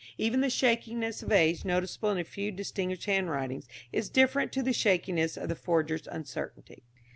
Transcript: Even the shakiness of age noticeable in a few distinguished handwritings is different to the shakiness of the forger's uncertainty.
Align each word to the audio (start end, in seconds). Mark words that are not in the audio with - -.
Even 0.17 0.41
the 0.41 0.49
shakiness 0.49 1.21
of 1.21 1.31
age 1.31 1.63
noticeable 1.63 2.09
in 2.09 2.17
a 2.17 2.23
few 2.23 2.51
distinguished 2.51 3.05
handwritings 3.05 3.67
is 3.93 4.09
different 4.09 4.51
to 4.51 4.63
the 4.63 4.73
shakiness 4.73 5.37
of 5.37 5.47
the 5.47 5.55
forger's 5.55 6.07
uncertainty. 6.07 6.81